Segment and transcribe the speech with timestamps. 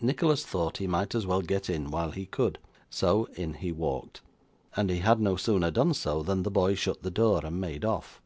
[0.00, 4.20] Nicholas thought he might as well get in while he could, so in he walked;
[4.76, 7.84] and he had no sooner done so, than the boy shut the door, and made
[7.84, 8.22] off.